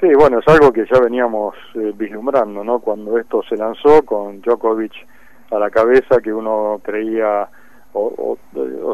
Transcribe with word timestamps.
Sí, 0.00 0.08
bueno, 0.14 0.40
es 0.40 0.48
algo 0.48 0.72
que 0.72 0.84
ya 0.92 1.00
veníamos 1.00 1.54
eh, 1.74 1.92
vislumbrando, 1.96 2.62
¿no? 2.62 2.80
Cuando 2.80 3.18
esto 3.18 3.42
se 3.48 3.56
lanzó 3.56 4.02
con 4.04 4.42
Djokovic 4.42 4.92
a 5.50 5.58
la 5.58 5.70
cabeza, 5.70 6.20
que 6.20 6.32
uno 6.32 6.80
creía 6.82 7.48
o, 7.94 8.36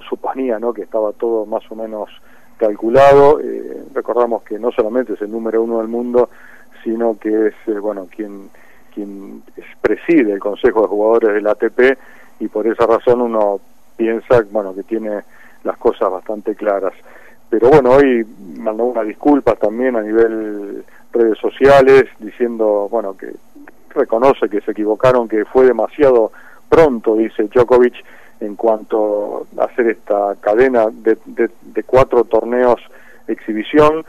suponía, 0.09 0.61
¿no? 0.61 0.73
Que 0.73 0.83
estaba 0.83 1.13
todo 1.13 1.45
más 1.45 1.65
o 1.71 1.75
menos 1.75 2.09
calculado. 2.57 3.41
Eh, 3.41 3.85
recordamos 3.93 4.45
que 4.45 4.61
no 4.61 4.71
solamente 4.71 5.15
es 5.15 5.23
el 5.23 5.33
número 5.33 5.63
uno 5.63 5.79
del 5.79 5.89
mundo, 5.89 6.31
sino 6.85 7.19
que 7.19 7.49
es, 7.49 7.55
eh, 7.67 7.79
bueno, 7.81 8.07
quien 8.15 8.51
quien 8.95 9.43
preside 9.81 10.33
el 10.33 10.39
Consejo 10.39 10.83
de 10.83 10.89
Jugadores 10.89 11.35
del 11.35 11.47
ATP 11.47 11.99
y 12.41 12.49
por 12.49 12.67
esa 12.67 12.87
razón 12.87 13.23
uno 13.23 13.61
piensa, 13.97 14.45
bueno, 14.51 14.75
que 14.75 14.83
tiene 14.83 15.23
las 15.65 15.77
cosas 15.79 16.11
bastante 16.11 16.55
claras. 16.55 16.93
Pero 17.49 17.71
bueno, 17.71 17.91
hoy 17.91 18.27
mandó 18.59 18.85
unas 18.85 19.07
disculpas 19.07 19.59
también 19.59 19.97
a 19.97 20.03
nivel 20.03 20.85
redes 21.13 21.39
sociales 21.39 22.05
diciendo, 22.19 22.89
bueno, 22.91 23.17
que 23.17 23.33
reconoce 23.91 24.49
que 24.49 24.61
se 24.61 24.73
equivocaron, 24.73 25.29
que 25.29 25.45
fue 25.45 25.67
demasiado 25.67 26.33
pronto, 26.69 27.17
dice 27.17 27.45
Djokovic, 27.45 27.95
en 28.41 28.57
cuanto 28.57 29.47
a 29.59 29.65
hacer 29.65 29.89
esta 29.89 30.35
cadena 30.41 30.87
de, 30.91 31.17
de, 31.27 31.83
cuatro 31.85 32.25
torneos 32.25 32.81
exhibición 33.29 34.05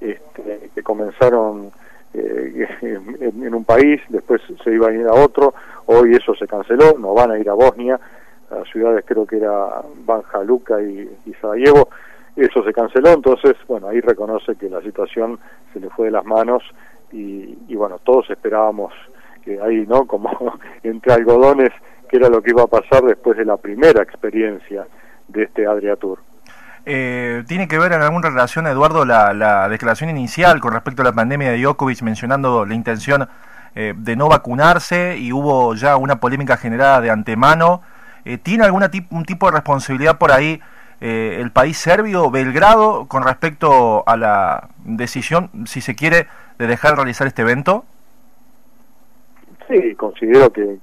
este, 0.00 0.70
que 0.74 0.82
comenzaron 0.82 1.70
eh, 2.12 2.68
en, 2.82 3.54
un 3.54 3.64
país, 3.64 4.00
después 4.08 4.42
se 4.62 4.72
iba 4.72 4.88
a 4.88 4.92
ir 4.92 5.06
a 5.06 5.14
otro, 5.14 5.54
hoy 5.86 6.14
eso 6.14 6.34
se 6.34 6.46
canceló, 6.46 6.98
no 6.98 7.14
van 7.14 7.30
a 7.30 7.38
ir 7.38 7.48
a 7.48 7.54
Bosnia, 7.54 7.98
a 8.50 8.64
ciudades 8.70 9.04
creo 9.06 9.26
que 9.26 9.38
era 9.38 9.82
Banja 10.04 10.42
Luka 10.42 10.82
y, 10.82 11.08
y 11.24 11.34
Sarajevo, 11.34 11.88
eso 12.44 12.62
se 12.64 12.72
canceló, 12.72 13.10
entonces, 13.10 13.56
bueno, 13.66 13.88
ahí 13.88 14.00
reconoce 14.00 14.56
que 14.56 14.70
la 14.70 14.80
situación 14.82 15.38
se 15.72 15.80
le 15.80 15.90
fue 15.90 16.06
de 16.06 16.12
las 16.12 16.24
manos 16.24 16.62
y, 17.12 17.58
y 17.68 17.74
bueno, 17.74 17.98
todos 18.04 18.30
esperábamos 18.30 18.92
que 19.44 19.60
ahí, 19.60 19.86
¿no? 19.86 20.04
Como 20.06 20.58
entre 20.82 21.12
algodones, 21.12 21.70
que 22.08 22.16
era 22.16 22.28
lo 22.28 22.42
que 22.42 22.50
iba 22.50 22.62
a 22.62 22.66
pasar 22.66 23.02
después 23.02 23.36
de 23.36 23.44
la 23.44 23.56
primera 23.56 24.02
experiencia 24.02 24.86
de 25.28 25.42
este 25.44 25.66
Adria 25.66 25.96
Tour. 25.96 26.20
Eh, 26.90 27.44
¿Tiene 27.46 27.68
que 27.68 27.78
ver 27.78 27.92
en 27.92 28.00
alguna 28.00 28.30
relación, 28.30 28.66
Eduardo, 28.66 29.04
la, 29.04 29.34
la, 29.34 29.68
declaración 29.68 30.08
inicial 30.08 30.58
con 30.60 30.72
respecto 30.72 31.02
a 31.02 31.04
la 31.04 31.12
pandemia 31.12 31.50
de 31.50 31.60
Djokovic 31.60 32.00
mencionando 32.00 32.64
la 32.64 32.74
intención 32.74 33.28
eh, 33.74 33.92
de 33.94 34.16
no 34.16 34.28
vacunarse 34.28 35.18
y 35.18 35.32
hubo 35.32 35.74
ya 35.74 35.96
una 35.98 36.18
polémica 36.18 36.56
generada 36.56 37.02
de 37.02 37.10
antemano? 37.10 37.82
Eh, 38.24 38.38
¿Tiene 38.38 38.64
algún 38.64 38.82
tipo 39.26 39.46
de 39.46 39.52
responsabilidad 39.52 40.16
por 40.16 40.32
ahí 40.32 40.62
eh, 41.00 41.38
el 41.40 41.52
país 41.52 41.78
serbio, 41.78 42.30
Belgrado, 42.30 43.06
con 43.06 43.22
respecto 43.22 44.02
a 44.06 44.16
la 44.16 44.70
decisión, 44.84 45.50
si 45.66 45.80
se 45.80 45.94
quiere, 45.94 46.26
de 46.58 46.66
dejar 46.66 46.92
de 46.92 46.96
realizar 46.96 47.26
este 47.26 47.42
evento? 47.42 47.84
Sí, 49.68 49.94
considero 49.94 50.52
que, 50.52 50.78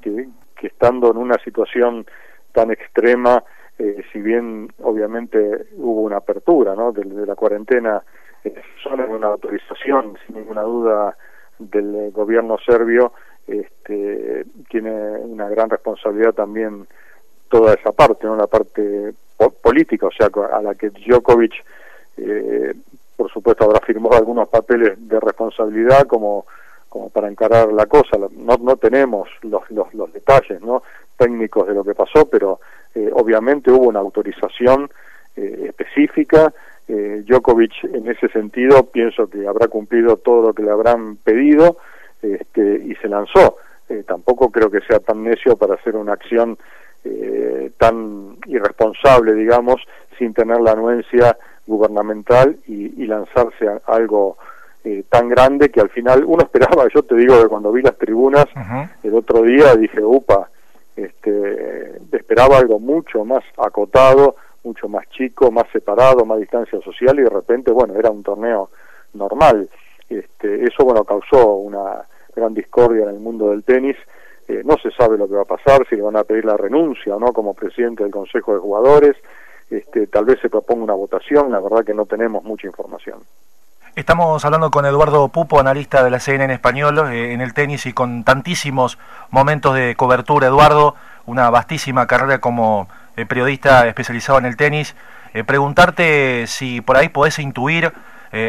estando 0.62 1.12
en 1.12 1.18
una 1.18 1.38
situación 1.44 2.06
tan 2.54 2.72
extrema, 2.72 3.44
eh, 3.78 4.04
si 4.12 4.20
bien 4.20 4.72
obviamente 4.82 5.68
hubo 5.74 6.02
una 6.02 6.18
apertura 6.18 6.76
¿no? 6.76 6.92
de, 6.92 7.26
la 7.26 7.36
cuarentena, 7.36 8.02
eh, 8.44 8.56
solo 8.82 9.08
una 9.10 9.28
autorización, 9.28 10.18
sin 10.26 10.38
ninguna 10.38 10.62
duda, 10.62 11.18
del 11.60 12.12
gobierno 12.12 12.58
serbio, 12.58 13.14
este, 13.48 14.46
tiene 14.70 14.92
una 14.92 15.50
gran 15.50 15.70
responsabilidad 15.70 16.34
también 16.34 16.88
toda 17.50 17.74
esa 17.74 17.92
parte, 17.92 18.26
¿no? 18.26 18.36
la 18.36 18.48
parte 18.48 19.14
política, 19.38 20.08
o 20.08 20.12
sea, 20.12 20.30
a 20.54 20.62
la 20.62 20.76
que 20.76 20.90
Djokovic, 20.90 21.54
eh, 22.18 22.74
por 23.16 23.32
supuesto, 23.32 23.66
habrá 23.66 23.80
firmado 23.82 24.16
algunos 24.16 24.50
papeles 24.50 24.96
de 24.98 25.20
responsabilidad 25.20 26.08
como, 26.08 26.46
como 26.90 27.10
para 27.10 27.30
encarar 27.30 27.72
la 27.72 27.86
cosa. 27.86 28.18
No, 28.18 28.58
no 28.58 28.78
tenemos 28.78 29.30
los, 29.42 29.70
los, 29.72 29.94
los 29.94 30.12
detalles 30.14 30.62
¿no? 30.62 30.84
técnicos 31.18 31.68
de 31.68 31.74
lo 31.74 31.84
que 31.84 31.96
pasó, 31.96 32.30
pero 32.30 32.60
eh, 32.94 33.10
obviamente 33.14 33.72
hubo 33.72 33.88
una 33.88 34.00
autorización 34.00 34.90
eh, 35.36 35.66
específica. 35.70 36.54
Eh, 36.88 37.24
Djokovic, 37.28 37.84
en 37.84 38.08
ese 38.08 38.28
sentido, 38.30 38.86
pienso 38.86 39.28
que 39.28 39.48
habrá 39.48 39.68
cumplido 39.68 40.18
todo 40.18 40.48
lo 40.48 40.54
que 40.54 40.64
le 40.64 40.72
habrán 40.72 41.18
pedido 41.18 41.78
este, 42.22 42.82
y 42.86 42.96
se 42.96 43.10
lanzó. 43.10 43.58
Eh, 43.90 44.04
tampoco 44.08 44.50
creo 44.50 44.72
que 44.72 44.82
sea 44.82 45.00
tan 45.00 45.24
necio 45.24 45.58
para 45.58 45.76
hacer 45.76 45.96
una 45.96 46.14
acción 46.14 46.58
eh, 47.06 47.72
tan 47.78 48.38
irresponsable, 48.48 49.34
digamos, 49.34 49.82
sin 50.18 50.34
tener 50.34 50.60
la 50.60 50.72
anuencia 50.72 51.38
gubernamental 51.68 52.58
y, 52.68 53.06
lanzarse 53.06 53.68
a 53.68 53.80
algo 53.86 54.38
eh, 54.84 55.04
tan 55.10 55.30
grande 55.30 55.70
que 55.70 55.82
al 55.82 55.90
final 55.90 56.24
uno 56.26 56.44
esperaba, 56.46 56.88
yo 56.94 57.04
te 57.04 57.16
digo 57.16 57.40
que 57.40 57.48
cuando 57.48 57.72
vi 57.72 57.84
las 57.84 57.98
tribunas 57.98 58.46
el 59.04 59.14
otro 59.14 59.44
día 59.44 59.76
dije, 59.76 60.04
upa, 60.04 60.50
este, 60.96 62.00
esperaba 62.12 62.58
algo 62.58 62.80
mucho 62.80 63.24
más 63.24 63.44
acotado, 63.58 64.36
mucho 64.64 64.90
más 64.90 65.08
chico, 65.10 65.52
más 65.52 65.66
separado, 65.72 66.26
más 66.26 66.40
distancia 66.40 66.80
social 66.82 67.20
y 67.20 67.24
de 67.24 67.30
repente, 67.30 67.72
bueno, 67.72 67.94
era 67.96 68.10
un 68.10 68.24
torneo 68.24 68.72
normal. 69.14 69.70
Este, 70.10 70.64
eso, 70.64 70.84
bueno, 70.84 71.04
causó 71.04 71.58
una 71.58 72.04
gran 72.36 72.54
discordia 72.54 73.04
en 73.04 73.10
el 73.10 73.20
mundo 73.20 73.52
del 73.52 73.64
tenis 73.64 73.96
eh, 74.48 74.62
no 74.64 74.78
se 74.78 74.92
sabe 74.92 75.18
lo 75.18 75.28
que 75.28 75.36
va 75.36 75.42
a 75.42 75.46
pasar, 75.46 75.88
si 75.90 75.96
le 75.96 76.04
van 76.04 76.18
a 76.18 76.24
pedir 76.24 76.46
la 76.46 76.58
renuncia 76.58 77.16
o 77.16 77.20
no 77.20 77.34
como 77.34 77.54
presidente 77.54 78.04
del 78.04 78.12
Consejo 78.12 78.54
de 78.54 78.60
Jugadores, 78.60 79.16
este, 79.70 80.08
tal 80.08 80.26
vez 80.26 80.40
se 80.42 80.50
proponga 80.50 80.84
una 80.84 80.94
votación, 80.94 81.52
la 81.52 81.60
verdad 81.60 81.84
que 81.84 81.94
no 81.94 82.06
tenemos 82.06 82.44
mucha 82.44 82.68
información. 82.68 83.20
Estamos 83.96 84.44
hablando 84.46 84.70
con 84.72 84.86
Eduardo 84.86 85.28
Pupo, 85.30 85.60
analista 85.60 86.04
de 86.04 86.12
la 86.12 86.20
CNN 86.20 86.46
en 86.46 86.52
español, 86.52 87.00
eh, 87.12 87.34
en 87.34 87.42
el 87.42 87.54
tenis 87.54 87.86
y 87.86 87.94
con 87.94 88.24
tantísimos 88.24 89.00
momentos 89.32 89.74
de 89.74 89.96
cobertura. 89.96 90.48
Eduardo, 90.48 90.96
una 91.26 91.50
vastísima 91.50 92.06
carrera 92.06 92.40
como 92.40 92.88
eh, 93.16 93.26
periodista 93.26 93.88
especializado 93.88 94.38
en 94.38 94.46
el 94.46 94.58
tenis. 94.58 94.96
preguntarte 95.48 96.46
si 96.48 96.80
por 96.80 96.96
ahí 96.96 97.10
podés 97.10 97.40
intuir, 97.40 97.92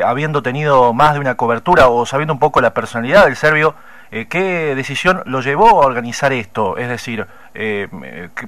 habiendo 0.05 0.43
tenido 0.43 0.93
más 0.93 1.15
de 1.15 1.21
una 1.21 1.37
cobertura 1.37 1.89
o 1.89 2.07
sabiendo 2.07 2.33
un 2.33 2.41
poco 2.41 2.61
la 2.61 2.75
personalidad 2.75 3.25
del 3.25 3.37
serbio, 3.37 3.75
eh, 4.11 4.27
¿Qué 4.29 4.75
decisión 4.77 5.23
lo 5.27 5.41
llevó 5.41 5.83
a 5.83 5.87
organizar 5.87 6.33
esto? 6.33 6.77
Es 6.77 6.89
decir, 6.89 7.27
eh, 7.55 7.89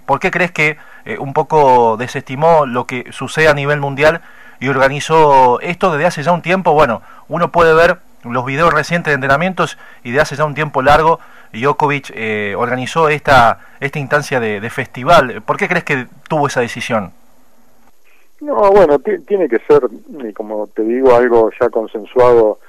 ¿por 0.06 0.20
qué 0.20 0.30
crees 0.30 0.52
que 0.52 0.78
eh, 1.04 1.18
un 1.18 1.32
poco 1.32 1.96
desestimó 1.96 2.64
lo 2.64 2.86
que 2.86 3.06
sucede 3.10 3.48
a 3.48 3.54
nivel 3.54 3.80
mundial 3.80 4.20
y 4.60 4.68
organizó 4.68 5.60
esto 5.60 5.90
desde 5.90 6.06
hace 6.06 6.22
ya 6.22 6.32
un 6.32 6.42
tiempo? 6.42 6.72
Bueno, 6.74 7.02
uno 7.28 7.50
puede 7.50 7.74
ver 7.74 7.98
los 8.22 8.44
videos 8.44 8.72
recientes 8.72 9.10
de 9.10 9.16
entrenamientos 9.16 9.78
y 10.04 10.12
de 10.12 10.20
hace 10.20 10.36
ya 10.36 10.44
un 10.44 10.54
tiempo 10.54 10.82
largo 10.82 11.20
Djokovic 11.52 12.12
organizó 12.56 13.08
esta, 13.08 13.58
esta 13.80 13.98
instancia 13.98 14.38
de, 14.38 14.60
de, 14.60 14.70
festival. 14.70 15.42
¿Por 15.42 15.56
qué 15.56 15.66
crees 15.66 15.84
que 15.84 16.06
tuvo 16.28 16.46
esa 16.46 16.60
decisión? 16.60 17.12
No, 18.40 18.70
bueno, 18.70 18.98
tiene 19.00 19.48
que 19.48 19.58
ser, 19.66 19.82
como 20.34 20.68
te 20.68 20.82
digo, 20.82 21.12
algo 21.12 21.50
ya 21.60 21.68
consensuado 21.70 22.60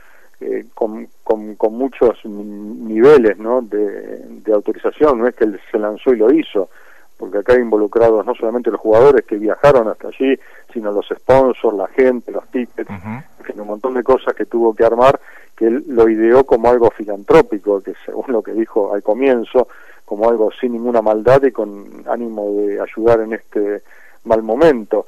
eh, 0.42 0.66
con, 0.74 1.08
con, 1.24 1.56
con, 1.56 1.74
muchos 1.74 2.18
niveles 2.26 3.38
¿no? 3.38 3.62
de, 3.62 4.20
de, 4.44 4.54
autorización, 4.54 5.20
no 5.20 5.28
es 5.28 5.36
que 5.36 5.44
él 5.44 5.60
se 5.70 5.78
lanzó 5.78 6.14
y 6.14 6.18
lo 6.18 6.32
hizo, 6.32 6.70
porque 7.18 7.40
acá 7.40 7.54
hay 7.54 7.60
involucrados 7.60 8.26
no 8.26 8.34
solamente 8.34 8.72
los 8.72 8.80
jugadores 8.80 9.26
que 9.26 9.36
viajaron 9.36 9.90
hasta 9.90 10.08
allí, 10.08 10.40
sino 10.74 10.92
los 10.92 11.08
sponsors, 11.08 11.78
la 11.78 11.88
gente, 11.88 12.32
los 12.32 12.48
tickets, 12.48 12.90
en 12.90 13.46
fin, 13.46 13.60
un 13.60 13.68
montón 13.68 13.94
de 13.94 14.04
cosas 14.04 14.34
que 14.34 14.46
tuvo 14.46 14.74
que 14.74 14.86
armar, 14.86 15.20
que 15.56 15.68
él 15.68 15.84
lo 15.88 16.10
ideó 16.10 16.46
como 16.46 16.70
algo 16.70 16.90
filantrópico, 16.90 17.82
que 17.84 17.94
según 18.06 18.26
lo 18.30 18.42
que 18.42 18.54
dijo 18.54 18.94
al 18.94 19.04
comienzo, 19.04 19.68
como 20.06 20.30
algo 20.30 20.50
sin 20.60 20.72
ninguna 20.72 21.02
maldad 21.02 21.44
y 21.44 21.52
con 21.52 22.04
ánimo 22.08 22.54
de 22.54 22.82
ayudar 22.82 23.20
en 23.20 23.34
este 23.34 23.84
mal 24.24 24.42
momento. 24.42 25.06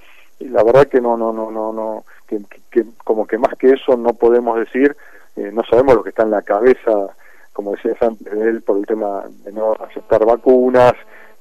La 0.50 0.64
verdad 0.64 0.88
que 0.88 1.02
no, 1.02 1.18
no, 1.18 1.32
no, 1.32 1.52
no, 1.52 1.72
no, 1.72 2.04
que, 2.28 2.40
que 2.70 2.86
como 3.04 3.28
que 3.28 3.38
más 3.38 3.56
que 3.58 3.72
eso 3.72 3.96
no 3.98 4.14
podemos 4.14 4.58
decir, 4.58 4.96
eh, 5.36 5.52
no 5.54 5.64
sabemos 5.64 5.96
lo 5.96 6.04
que 6.04 6.10
está 6.10 6.24
en 6.24 6.32
la 6.32 6.42
cabeza, 6.42 6.92
como 7.54 7.72
decías 7.72 8.02
antes 8.02 8.32
de 8.32 8.50
él, 8.50 8.62
por 8.62 8.78
el 8.78 8.86
tema 8.86 9.24
de 9.44 9.52
no 9.52 9.74
aceptar 9.74 10.26
vacunas, 10.26 10.94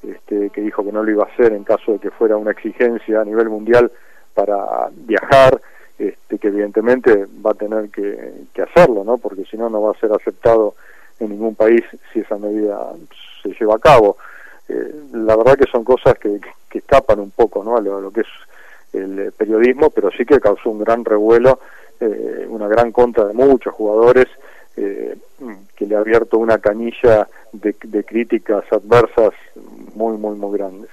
este, 0.02 0.50
que 0.50 0.60
dijo 0.60 0.84
que 0.84 0.92
no 0.92 1.02
lo 1.02 1.10
iba 1.10 1.24
a 1.24 1.32
hacer 1.32 1.52
en 1.52 1.64
caso 1.64 1.92
de 1.92 1.98
que 1.98 2.10
fuera 2.10 2.36
una 2.36 2.52
exigencia 2.52 3.20
a 3.20 3.24
nivel 3.24 3.48
mundial 3.48 3.90
para 4.34 4.88
viajar, 4.92 5.60
este, 5.98 6.38
que 6.38 6.48
evidentemente 6.48 7.26
va 7.44 7.50
a 7.50 7.54
tener 7.54 7.90
que, 7.90 8.48
hacerlo, 8.62 9.04
¿no? 9.04 9.16
porque 9.16 9.44
si 9.44 9.56
no, 9.56 9.70
no 9.70 9.80
va 9.80 9.92
a 9.92 10.00
ser 10.00 10.12
aceptado 10.12 10.74
en 11.18 11.30
ningún 11.30 11.54
país 11.54 11.82
si 12.12 12.20
esa 12.20 12.36
medida 12.36 12.92
se 13.42 13.50
lleva 13.58 13.76
a 13.76 13.78
cabo. 13.78 14.18
Eh, 14.68 14.94
la 15.12 15.34
verdad 15.34 15.56
que 15.56 15.70
son 15.70 15.82
cosas 15.82 16.14
que, 16.18 16.38
que 16.68 16.78
escapan 16.78 17.20
un 17.20 17.30
poco 17.30 17.64
¿no? 17.64 17.76
a 17.76 17.80
lo 17.80 18.10
que 18.10 18.20
es 18.20 18.26
el 18.92 19.32
periodismo, 19.32 19.90
pero 19.90 20.10
sí 20.10 20.24
que 20.24 20.40
causó 20.40 20.70
un 20.70 20.80
gran 20.80 21.04
revuelo 21.04 21.60
eh, 22.00 22.46
una 22.48 22.66
gran 22.66 22.92
contra 22.92 23.26
de 23.26 23.34
muchos 23.34 23.74
jugadores 23.74 24.26
eh, 24.76 25.18
que 25.76 25.86
le 25.86 25.96
ha 25.96 25.98
abierto 25.98 26.38
una 26.38 26.56
canilla 26.56 27.28
de, 27.52 27.74
críticas 28.04 28.64
adversas 28.72 29.34
muy, 29.94 30.16
muy, 30.16 30.34
muy 30.34 30.56
grandes. 30.56 30.88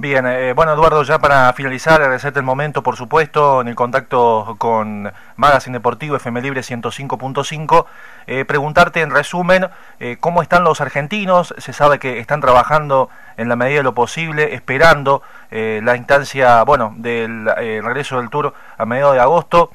Bien, 0.00 0.24
eh, 0.28 0.52
bueno 0.52 0.74
Eduardo, 0.74 1.02
ya 1.02 1.18
para 1.18 1.52
finalizar, 1.54 2.00
agradecerte 2.00 2.38
el 2.38 2.44
momento, 2.44 2.84
por 2.84 2.94
supuesto, 2.94 3.60
en 3.60 3.66
el 3.66 3.74
contacto 3.74 4.54
con 4.56 5.12
Magazine 5.34 5.78
Deportivo 5.78 6.14
FM 6.14 6.40
Libre 6.40 6.60
105.5, 6.60 7.84
eh, 8.28 8.44
preguntarte 8.44 9.00
en 9.00 9.10
resumen 9.10 9.66
eh, 9.98 10.16
cómo 10.20 10.40
están 10.42 10.62
los 10.62 10.80
argentinos, 10.80 11.52
se 11.58 11.72
sabe 11.72 11.98
que 11.98 12.20
están 12.20 12.40
trabajando 12.40 13.10
en 13.36 13.48
la 13.48 13.56
medida 13.56 13.78
de 13.78 13.82
lo 13.82 13.94
posible, 13.94 14.54
esperando 14.54 15.22
la 15.50 15.96
instancia, 15.96 16.62
bueno, 16.62 16.94
del 16.96 17.46
regreso 17.46 18.18
del 18.18 18.30
Tour 18.30 18.54
a 18.76 18.84
mediados 18.84 19.14
de 19.14 19.20
agosto, 19.20 19.70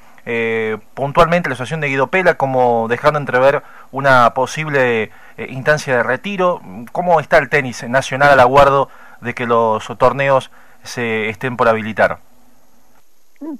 puntualmente 0.93 1.49
la 1.49 1.55
situación 1.55 1.81
de 1.81 1.87
Guido 1.87 2.07
Pela, 2.07 2.35
como 2.35 2.87
dejando 2.89 3.19
entrever 3.19 3.63
una 3.91 4.33
posible 4.33 5.11
instancia 5.37 5.97
de 5.97 6.03
retiro, 6.03 6.61
¿cómo 6.91 7.21
está 7.21 7.37
el 7.37 7.49
tenis 7.49 7.87
nacional 7.89 8.31
al 8.31 8.39
aguardo? 8.41 8.89
De 9.23 9.33
que 9.33 9.45
los 9.45 9.85
torneos 9.97 10.51
se 10.83 11.29
estén 11.29 11.57
por 11.57 11.67
habilitar. 11.67 12.19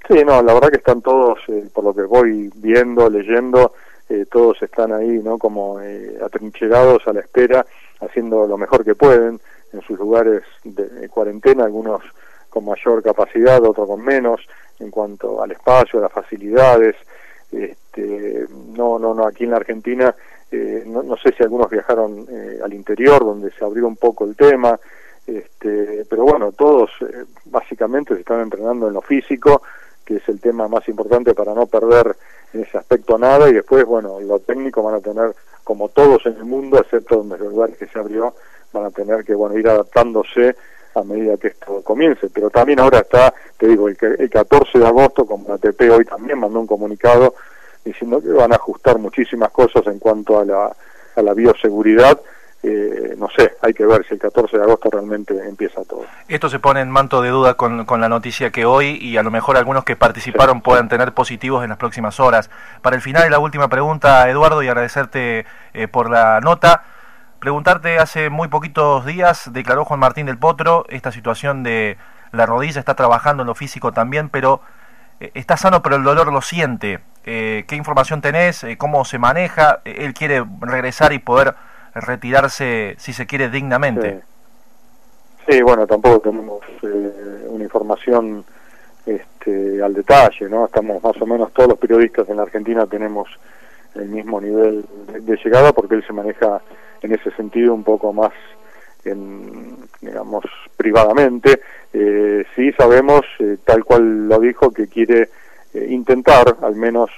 Sí, 0.07 0.23
no, 0.25 0.41
la 0.41 0.53
verdad 0.53 0.69
que 0.69 0.77
están 0.77 1.01
todos, 1.01 1.39
eh, 1.47 1.67
por 1.73 1.83
lo 1.83 1.93
que 1.93 2.03
voy 2.03 2.49
viendo, 2.55 3.09
leyendo, 3.09 3.73
eh, 4.09 4.25
todos 4.31 4.61
están 4.61 4.93
ahí, 4.93 5.19
¿no? 5.21 5.37
Como 5.37 5.81
eh, 5.81 6.17
atrincherados 6.23 7.05
a 7.07 7.13
la 7.13 7.19
espera, 7.19 7.65
haciendo 7.99 8.47
lo 8.47 8.57
mejor 8.57 8.85
que 8.85 8.95
pueden 8.95 9.39
en 9.73 9.81
sus 9.81 9.97
lugares 9.99 10.43
de, 10.63 11.09
cuarentena, 11.09 11.65
algunos 11.65 12.01
con 12.49 12.65
mayor 12.65 13.01
capacidad, 13.03 13.63
otros 13.63 13.87
con 13.87 14.03
menos, 14.03 14.41
en 14.79 14.91
cuanto 14.91 15.41
al 15.41 15.51
espacio, 15.51 15.99
a 15.99 16.03
las 16.03 16.11
facilidades. 16.11 16.95
Este, 17.51 18.45
no, 18.75 18.99
no, 18.99 19.13
no, 19.13 19.25
aquí 19.25 19.43
en 19.43 19.51
la 19.51 19.57
Argentina, 19.57 20.15
no, 20.85 21.01
no, 21.01 21.17
sé 21.17 21.33
si 21.35 21.41
algunos 21.41 21.69
viajaron 21.69 22.27
al 22.63 22.73
interior, 22.73 23.19
donde 23.21 23.51
se 23.51 23.65
abrió 23.65 23.87
un 23.87 23.95
poco 23.95 24.25
el 24.25 24.35
tema, 24.35 24.79
este, 25.25 26.05
pero 26.09 26.23
bueno, 26.23 26.51
todos 26.51 26.91
eh, 27.01 27.25
básicamente 27.45 28.13
se 28.13 28.21
están 28.21 28.41
entrenando 28.41 28.87
en 28.87 28.93
lo 28.93 29.01
físico, 29.01 29.61
que 30.05 30.17
es 30.17 30.29
el 30.29 30.41
tema 30.41 30.67
más 30.67 30.87
importante 30.89 31.33
para 31.33 31.53
no 31.53 31.65
perder 31.65 32.15
en 32.53 32.61
ese 32.61 32.77
aspecto 32.77 33.17
nada, 33.17 33.49
y 33.49 33.53
después, 33.53 33.85
bueno, 33.85 34.19
lo 34.19 34.39
técnico 34.39 34.83
van 34.83 34.95
a 34.95 34.99
tener, 34.99 35.33
como 35.63 35.89
todos 35.89 36.25
en 36.25 36.37
el 36.37 36.45
mundo, 36.45 36.77
excepto 36.79 37.17
donde 37.17 37.35
el 37.35 37.43
lugar 37.43 37.71
que 37.73 37.87
se 37.87 37.99
abrió, 37.99 38.33
van 38.73 38.85
a 38.85 38.91
tener 38.91 39.23
que, 39.23 39.33
bueno, 39.33 39.57
ir 39.57 39.67
adaptándose 39.67 40.55
a 40.95 41.03
medida 41.03 41.37
que 41.37 41.47
esto 41.47 41.81
comience. 41.83 42.29
Pero 42.29 42.49
también 42.49 42.79
ahora 42.79 42.99
está, 42.99 43.33
te 43.57 43.67
digo, 43.67 43.87
el, 43.87 43.97
el 44.19 44.29
14 44.29 44.77
de 44.77 44.85
agosto, 44.85 45.25
como 45.25 45.47
la 45.47 45.55
ATP 45.55 45.81
hoy 45.91 46.05
también 46.05 46.39
mandó 46.39 46.59
un 46.59 46.67
comunicado 46.67 47.35
diciendo 47.83 48.21
que 48.21 48.29
van 48.29 48.51
a 48.53 48.55
ajustar 48.55 48.97
muchísimas 48.97 49.51
cosas 49.51 49.85
en 49.87 49.99
cuanto 49.99 50.39
a 50.39 50.45
la, 50.45 50.75
a 51.15 51.21
la 51.21 51.33
bioseguridad, 51.33 52.19
eh, 52.65 53.15
no 53.17 53.27
sé, 53.35 53.55
hay 53.61 53.73
que 53.73 53.85
ver 53.85 54.05
si 54.07 54.13
el 54.13 54.21
14 54.21 54.57
de 54.57 54.63
agosto 54.63 54.89
realmente 54.89 55.33
empieza 55.47 55.83
todo. 55.83 56.05
Esto 56.29 56.47
se 56.47 56.59
pone 56.59 56.79
en 56.79 56.89
manto 56.89 57.21
de 57.21 57.27
duda 57.27 57.55
con, 57.55 57.83
con 57.83 57.99
la 57.99 58.07
noticia 58.07 58.51
que 58.51 58.63
hoy 58.63 58.97
y 59.01 59.17
a 59.17 59.23
lo 59.23 59.31
mejor 59.31 59.57
algunos 59.57 59.83
que 59.83 59.97
participaron 59.97 60.61
puedan 60.61 60.87
tener 60.87 61.13
positivos 61.13 61.63
en 61.63 61.69
las 61.69 61.77
próximas 61.77 62.21
horas. 62.21 62.49
Para 62.81 62.95
el 62.95 63.01
final 63.01 63.27
y 63.27 63.29
la 63.29 63.39
última 63.39 63.67
pregunta, 63.67 64.29
Eduardo, 64.29 64.63
y 64.63 64.69
agradecerte 64.69 65.45
eh, 65.73 65.87
por 65.89 66.09
la 66.09 66.39
nota. 66.39 66.85
Preguntarte, 67.39 67.99
hace 67.99 68.29
muy 68.29 68.47
poquitos 68.47 69.05
días 69.05 69.51
declaró 69.51 69.83
Juan 69.83 69.99
Martín 69.99 70.27
del 70.27 70.37
Potro 70.37 70.85
esta 70.87 71.11
situación 71.11 71.63
de 71.63 71.97
la 72.31 72.45
rodilla, 72.45 72.79
está 72.79 72.95
trabajando 72.95 73.43
en 73.43 73.47
lo 73.47 73.55
físico 73.55 73.91
también, 73.91 74.29
pero 74.29 74.61
eh, 75.19 75.31
está 75.33 75.57
sano 75.57 75.81
pero 75.81 75.97
el 75.97 76.03
dolor 76.03 76.31
lo 76.31 76.41
siente. 76.41 77.01
¿Qué 77.25 77.65
información 77.71 78.19
tenés? 78.19 78.65
¿Cómo 78.77 79.05
se 79.05 79.17
maneja? 79.17 79.79
¿Él 79.85 80.13
quiere 80.13 80.43
regresar 80.59 81.13
y 81.13 81.19
poder 81.19 81.55
retirarse, 81.93 82.95
si 82.97 83.13
se 83.13 83.25
quiere, 83.25 83.49
dignamente. 83.49 84.21
Sí, 85.47 85.61
bueno, 85.61 85.85
tampoco 85.85 86.21
tenemos 86.21 86.61
eh, 86.83 87.47
una 87.49 87.63
información 87.63 88.45
este, 89.05 89.81
al 89.83 89.93
detalle, 89.93 90.47
¿no? 90.49 90.65
Estamos 90.65 91.03
más 91.03 91.21
o 91.21 91.25
menos 91.25 91.51
todos 91.51 91.69
los 91.69 91.77
periodistas 91.77 92.29
en 92.29 92.37
la 92.37 92.43
Argentina 92.43 92.85
tenemos 92.87 93.27
el 93.95 94.09
mismo 94.09 94.39
nivel 94.39 94.85
de, 95.07 95.37
llegada 95.43 95.71
porque 95.73 95.95
él 95.95 96.03
se 96.05 96.13
maneja 96.13 96.61
en 97.01 97.13
ese 97.13 97.31
sentido 97.31 97.73
un 97.73 97.83
poco 97.83 98.13
más, 98.13 98.31
en, 99.03 99.75
digamos, 100.01 100.45
privadamente. 100.77 101.61
Eh, 101.91 102.45
sí 102.55 102.71
sabemos, 102.73 103.21
eh, 103.39 103.57
tal 103.63 103.83
cual 103.83 104.27
lo 104.27 104.39
dijo, 104.39 104.71
que 104.71 104.87
quiere 104.87 105.29
eh, 105.73 105.87
intentar 105.89 106.57
al 106.61 106.75
menos 106.75 107.11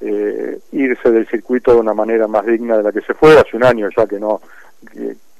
eh, 0.00 0.58
irse 0.72 1.10
del 1.10 1.26
circuito 1.26 1.72
de 1.72 1.80
una 1.80 1.94
manera 1.94 2.26
más 2.26 2.44
digna 2.44 2.76
de 2.76 2.82
la 2.82 2.92
que 2.92 3.00
se 3.00 3.14
fue 3.14 3.38
hace 3.38 3.56
un 3.56 3.64
año 3.64 3.88
ya 3.96 4.06
que 4.06 4.18
no 4.18 4.40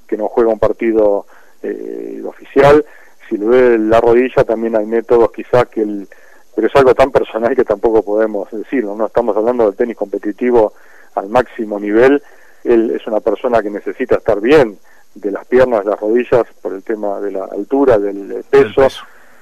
que, 0.06 0.16
no 0.16 0.28
juega 0.28 0.50
un 0.50 0.58
partido 0.58 1.26
eh, 1.62 2.22
oficial. 2.24 2.84
Si 3.28 3.36
le 3.36 3.46
ve 3.46 3.78
la 3.78 4.00
rodilla 4.00 4.44
también 4.44 4.76
hay 4.76 4.86
métodos 4.86 5.30
quizás 5.32 5.66
que 5.66 5.82
el 5.82 6.08
pero 6.54 6.68
es 6.68 6.76
algo 6.76 6.94
tan 6.94 7.10
personal 7.10 7.54
que 7.54 7.64
tampoco 7.64 8.02
podemos 8.02 8.50
decirlo 8.50 8.94
no 8.96 9.06
estamos 9.06 9.36
hablando 9.36 9.66
del 9.66 9.76
tenis 9.76 9.96
competitivo 9.96 10.72
al 11.14 11.28
máximo 11.28 11.78
nivel. 11.78 12.22
Él 12.64 12.90
es 12.90 13.06
una 13.06 13.20
persona 13.20 13.62
que 13.62 13.70
necesita 13.70 14.16
estar 14.16 14.40
bien 14.40 14.78
de 15.14 15.30
las 15.30 15.46
piernas, 15.46 15.84
de 15.84 15.90
las 15.90 16.00
rodillas, 16.00 16.46
por 16.60 16.72
el 16.74 16.82
tema 16.82 17.20
de 17.20 17.32
la 17.32 17.44
altura, 17.44 17.98
del 17.98 18.44
peso, 18.48 18.86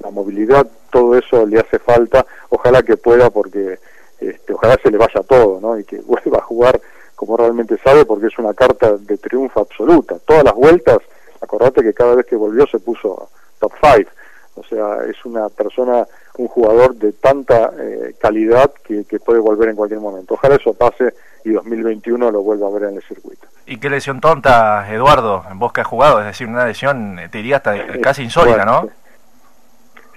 la 0.00 0.10
movilidad, 0.10 0.66
todo 0.90 1.16
eso 1.18 1.44
le 1.46 1.58
hace 1.58 1.78
falta. 1.78 2.24
Ojalá 2.50 2.82
que 2.82 2.96
pueda 2.96 3.30
porque 3.30 3.78
este, 4.20 4.52
ojalá 4.52 4.76
se 4.82 4.90
le 4.90 4.98
vaya 4.98 5.22
todo, 5.26 5.60
¿no? 5.60 5.78
Y 5.78 5.84
que 5.84 6.00
vuelva 6.06 6.38
a 6.38 6.42
jugar 6.42 6.80
como 7.14 7.36
realmente 7.36 7.78
sabe, 7.78 8.04
porque 8.04 8.26
es 8.26 8.38
una 8.38 8.54
carta 8.54 8.96
de 8.96 9.16
triunfo 9.18 9.60
absoluta. 9.60 10.16
Todas 10.26 10.44
las 10.44 10.54
vueltas, 10.54 10.98
acordate 11.40 11.82
que 11.82 11.94
cada 11.94 12.14
vez 12.16 12.26
que 12.26 12.36
volvió 12.36 12.66
se 12.66 12.80
puso 12.80 13.28
top 13.60 13.72
five. 13.80 14.08
O 14.56 14.64
sea, 14.64 15.04
es 15.08 15.24
una 15.24 15.48
persona, 15.48 16.06
un 16.38 16.48
jugador 16.48 16.94
de 16.96 17.12
tanta 17.12 17.72
eh, 17.78 18.14
calidad 18.20 18.72
que, 18.84 19.04
puede 19.24 19.40
volver 19.40 19.68
en 19.70 19.76
cualquier 19.76 20.00
momento. 20.00 20.34
Ojalá 20.34 20.56
eso 20.56 20.74
pase 20.74 21.14
y 21.44 21.50
2021 21.50 22.30
lo 22.30 22.42
vuelva 22.42 22.68
a 22.68 22.70
ver 22.70 22.90
en 22.90 22.96
el 22.96 23.02
circuito. 23.02 23.46
¿Y 23.66 23.78
qué 23.78 23.88
lesión 23.88 24.20
tonta, 24.20 24.92
Eduardo? 24.92 25.44
Vos 25.54 25.72
que 25.72 25.80
has 25.80 25.86
jugado, 25.86 26.20
es 26.20 26.26
decir, 26.26 26.46
una 26.46 26.66
lesión, 26.66 27.18
te 27.30 27.38
diría 27.38 27.56
hasta 27.56 27.74
casi 28.00 28.22
insólita, 28.22 28.64
¿no? 28.64 28.88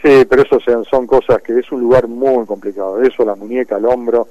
Sí, 0.07 0.23
pero 0.23 0.43
eso 0.43 0.57
son 0.89 1.05
cosas 1.05 1.41
que 1.41 1.59
es 1.59 1.69
un 1.69 1.81
lugar 1.81 2.07
muy 2.07 2.45
complicado. 2.45 3.01
Eso, 3.01 3.25
la 3.25 3.35
muñeca, 3.35 3.75
el 3.75 3.85
hombro, 3.85 4.29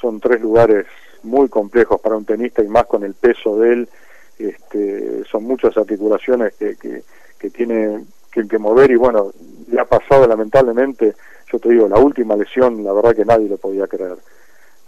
son 0.00 0.18
tres 0.18 0.40
lugares 0.40 0.84
muy 1.22 1.48
complejos 1.48 2.00
para 2.00 2.16
un 2.16 2.24
tenista 2.24 2.60
y 2.60 2.66
más 2.66 2.86
con 2.86 3.04
el 3.04 3.14
peso 3.14 3.56
de 3.60 3.72
él. 3.72 3.88
Este, 4.36 5.22
son 5.30 5.44
muchas 5.44 5.76
articulaciones 5.76 6.54
que, 6.56 6.74
que, 6.74 7.04
que 7.38 7.50
tiene 7.50 8.04
que, 8.32 8.48
que, 8.48 8.58
mover 8.58 8.90
y 8.90 8.96
bueno, 8.96 9.30
le 9.68 9.80
ha 9.80 9.84
pasado 9.84 10.26
lamentablemente, 10.26 11.14
yo 11.52 11.60
te 11.60 11.68
digo, 11.68 11.88
la 11.88 11.98
última 11.98 12.34
lesión, 12.34 12.82
la 12.82 12.92
verdad 12.92 13.14
que 13.14 13.24
nadie 13.24 13.48
lo 13.48 13.58
podía 13.58 13.86
creer. 13.86 14.16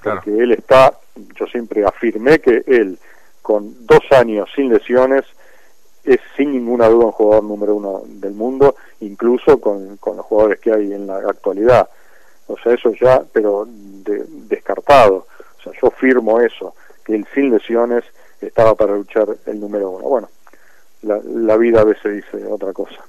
Porque 0.02 0.36
él 0.36 0.50
está, 0.50 0.98
yo 1.38 1.46
siempre 1.46 1.84
afirmé 1.84 2.40
que 2.40 2.64
él, 2.66 2.98
con 3.40 3.86
dos 3.86 4.02
años 4.10 4.48
sin 4.56 4.68
lesiones, 4.68 5.24
es 6.08 6.20
sin 6.36 6.52
ninguna 6.52 6.88
duda 6.88 7.06
un 7.06 7.12
jugador 7.12 7.44
número 7.44 7.74
uno 7.74 8.02
del 8.06 8.32
mundo, 8.32 8.76
incluso 9.00 9.60
con, 9.60 9.98
con 9.98 10.16
los 10.16 10.24
jugadores 10.24 10.58
que 10.58 10.72
hay 10.72 10.92
en 10.92 11.06
la 11.06 11.18
actualidad. 11.18 11.88
O 12.46 12.56
sea, 12.56 12.72
eso 12.72 12.92
ya, 12.92 13.22
pero 13.30 13.66
descartado. 13.68 15.26
O 15.58 15.62
sea, 15.62 15.72
yo 15.80 15.90
firmo 15.90 16.40
eso, 16.40 16.74
que 17.04 17.14
él 17.14 17.26
sin 17.34 17.50
lesiones 17.50 18.04
estaba 18.40 18.74
para 18.74 18.96
luchar 18.96 19.28
el 19.46 19.60
número 19.60 19.90
uno. 19.90 20.04
Bueno, 20.08 20.28
la, 21.02 21.20
la 21.24 21.56
vida 21.58 21.82
a 21.82 21.84
veces 21.84 22.14
dice 22.14 22.46
otra 22.46 22.72
cosa. 22.72 23.04